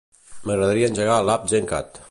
M'agradaria 0.51 0.89
engegar 0.93 1.19
l'app 1.29 1.49
Gencat. 1.55 2.03